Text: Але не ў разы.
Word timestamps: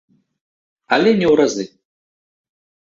Але 0.97 1.11
не 1.21 1.27
ў 1.31 1.35
разы. 1.43 1.65